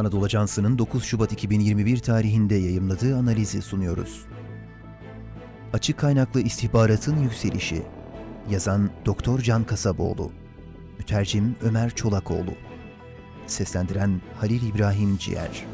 [0.00, 4.24] Anadolu Ajansı'nın 9 Şubat 2021 tarihinde yayımladığı analizi sunuyoruz.
[5.72, 7.82] Açık kaynaklı istihbaratın yükselişi.
[8.50, 10.32] Yazan Doktor Can Kasaboğlu.
[10.98, 12.54] Mütercim Ömer Çolakoğlu.
[13.46, 15.64] Seslendiren Halil İbrahim Ciğer.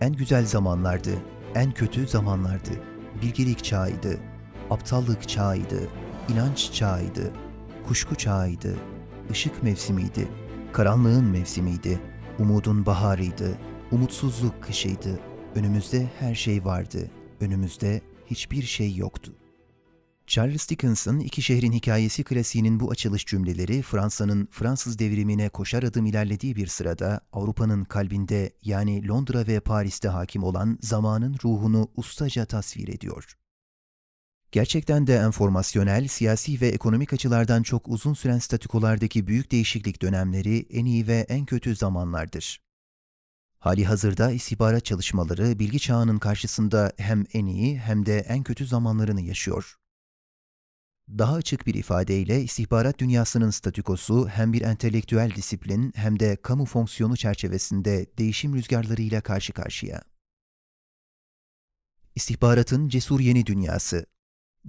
[0.00, 1.12] En güzel zamanlardı,
[1.54, 2.70] en kötü zamanlardı.
[3.22, 4.18] Bilgelik çağıydı,
[4.70, 5.88] aptallık çağıydı,
[6.28, 7.32] inanç çağıydı,
[7.88, 8.74] kuşku çağıydı,
[9.30, 10.28] ışık mevsimiydi,
[10.72, 12.00] karanlığın mevsimiydi,
[12.38, 13.58] umudun baharıydı,
[13.92, 15.20] umutsuzluk kışıydı.
[15.54, 17.10] Önümüzde her şey vardı,
[17.40, 19.32] önümüzde hiçbir şey yoktu.
[20.26, 26.56] Charles Dickens'ın İki Şehrin Hikayesi klasiğinin bu açılış cümleleri Fransa'nın Fransız devrimine koşar adım ilerlediği
[26.56, 33.36] bir sırada Avrupa'nın kalbinde yani Londra ve Paris'te hakim olan zamanın ruhunu ustaca tasvir ediyor.
[34.54, 40.84] Gerçekten de enformasyonel, siyasi ve ekonomik açılardan çok uzun süren statükolardaki büyük değişiklik dönemleri en
[40.84, 42.60] iyi ve en kötü zamanlardır.
[43.58, 49.20] Hali hazırda istihbarat çalışmaları bilgi çağının karşısında hem en iyi hem de en kötü zamanlarını
[49.20, 49.76] yaşıyor.
[51.08, 57.16] Daha açık bir ifadeyle istihbarat dünyasının statükosu hem bir entelektüel disiplin hem de kamu fonksiyonu
[57.16, 60.02] çerçevesinde değişim rüzgarlarıyla karşı karşıya.
[62.14, 64.06] İstihbaratın cesur yeni dünyası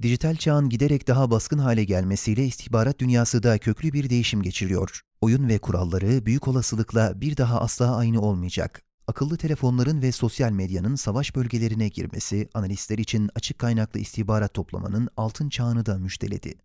[0.02, 5.02] Dijital çağın giderek daha baskın hale gelmesiyle istihbarat dünyası da köklü bir değişim geçiriyor.
[5.22, 8.82] Oyun ve kuralları büyük olasılıkla bir daha asla aynı olmayacak.
[9.08, 15.50] Akıllı telefonların ve sosyal medyanın savaş bölgelerine girmesi, analistler için açık kaynaklı istihbarat toplamanın altın
[15.50, 16.56] çağını da müjdeledi.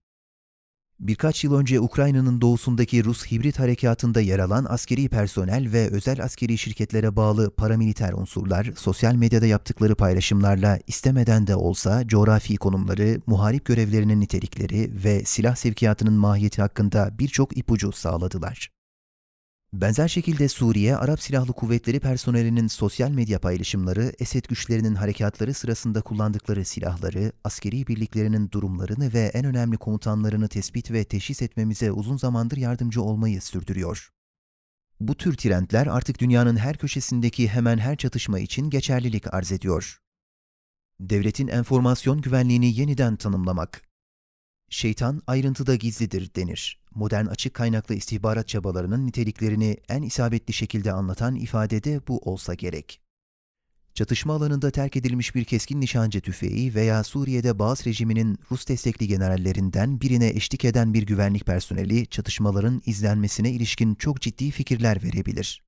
[1.00, 6.58] Birkaç yıl önce Ukrayna'nın doğusundaki Rus hibrit harekatında yer alan askeri personel ve özel askeri
[6.58, 14.20] şirketlere bağlı paramiliter unsurlar sosyal medyada yaptıkları paylaşımlarla istemeden de olsa coğrafi konumları, muharip görevlerinin
[14.20, 18.79] nitelikleri ve silah sevkiyatının mahiyeti hakkında birçok ipucu sağladılar.
[19.72, 26.64] Benzer şekilde Suriye, Arap Silahlı Kuvvetleri personelinin sosyal medya paylaşımları, Esed güçlerinin harekatları sırasında kullandıkları
[26.64, 33.02] silahları, askeri birliklerinin durumlarını ve en önemli komutanlarını tespit ve teşhis etmemize uzun zamandır yardımcı
[33.02, 34.10] olmayı sürdürüyor.
[35.00, 39.98] Bu tür trendler artık dünyanın her köşesindeki hemen her çatışma için geçerlilik arz ediyor.
[41.00, 43.82] Devletin enformasyon güvenliğini yeniden tanımlamak.
[44.70, 52.00] Şeytan ayrıntıda gizlidir denir modern açık kaynaklı istihbarat çabalarının niteliklerini en isabetli şekilde anlatan ifadede
[52.08, 53.00] bu olsa gerek.
[53.94, 60.00] Çatışma alanında terk edilmiş bir keskin nişancı tüfeği veya Suriye'de Bağız rejiminin Rus destekli generallerinden
[60.00, 65.62] birine eşlik eden bir güvenlik personeli çatışmaların izlenmesine ilişkin çok ciddi fikirler verebilir.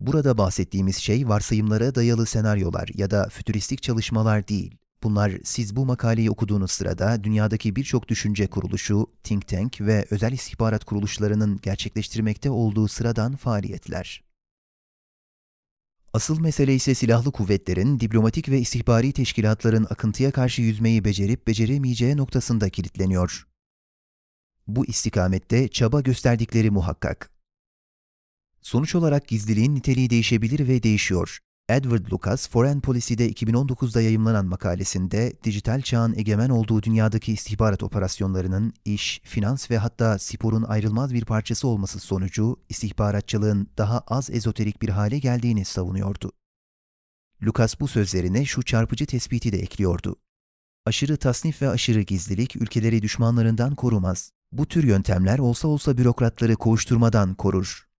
[0.00, 6.30] Burada bahsettiğimiz şey varsayımlara dayalı senaryolar ya da fütüristik çalışmalar değil, Bunlar siz bu makaleyi
[6.30, 13.36] okuduğunuz sırada dünyadaki birçok düşünce kuruluşu, think tank ve özel istihbarat kuruluşlarının gerçekleştirmekte olduğu sıradan
[13.36, 14.22] faaliyetler.
[16.12, 22.68] Asıl mesele ise silahlı kuvvetlerin, diplomatik ve istihbari teşkilatların akıntıya karşı yüzmeyi becerip beceremeyeceği noktasında
[22.68, 23.46] kilitleniyor.
[24.66, 27.30] Bu istikamette çaba gösterdikleri muhakkak.
[28.62, 31.38] Sonuç olarak gizliliğin niteliği değişebilir ve değişiyor.
[31.70, 39.20] Edward Lucas, Foreign Policy'de 2019'da yayımlanan makalesinde dijital çağın egemen olduğu dünyadaki istihbarat operasyonlarının iş,
[39.24, 45.18] finans ve hatta sporun ayrılmaz bir parçası olması sonucu istihbaratçılığın daha az ezoterik bir hale
[45.18, 46.32] geldiğini savunuyordu.
[47.42, 50.16] Lucas bu sözlerine şu çarpıcı tespiti de ekliyordu.
[50.86, 54.32] Aşırı tasnif ve aşırı gizlilik ülkeleri düşmanlarından korumaz.
[54.52, 57.89] Bu tür yöntemler olsa olsa bürokratları koğuşturmadan korur.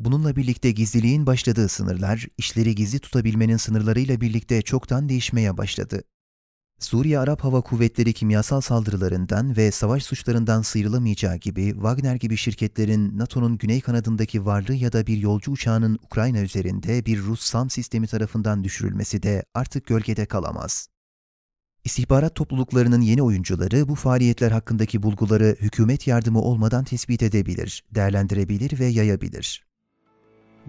[0.00, 6.02] Bununla birlikte gizliliğin başladığı sınırlar, işleri gizli tutabilmenin sınırlarıyla birlikte çoktan değişmeye başladı.
[6.78, 13.58] Suriye Arap Hava Kuvvetleri kimyasal saldırılarından ve savaş suçlarından sıyrılamayacağı gibi Wagner gibi şirketlerin NATO'nun
[13.58, 18.64] güney kanadındaki varlığı ya da bir yolcu uçağının Ukrayna üzerinde bir Rus SAM sistemi tarafından
[18.64, 20.88] düşürülmesi de artık gölgede kalamaz.
[21.84, 28.86] İstihbarat topluluklarının yeni oyuncuları bu faaliyetler hakkındaki bulguları hükümet yardımı olmadan tespit edebilir, değerlendirebilir ve
[28.86, 29.69] yayabilir.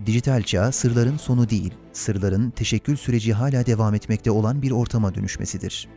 [0.05, 5.88] Dijital çağ sırların sonu değil, sırların teşekkül süreci hala devam etmekte olan bir ortama dönüşmesidir.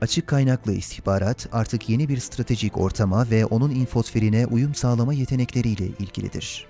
[0.00, 6.66] Açık kaynaklı istihbarat artık yeni bir stratejik ortama ve onun infosferine uyum sağlama yetenekleriyle ilgilidir.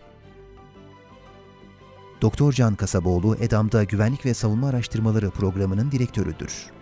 [2.23, 6.80] Doktor Can Kasaboğlu, EDAM'da Güvenlik ve Savunma Araştırmaları Programı'nın direktörüdür.